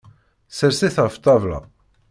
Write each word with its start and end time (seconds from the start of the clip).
Sers-it 0.57 0.97
ɣef 1.03 1.15
ṭṭabla. 1.19 1.59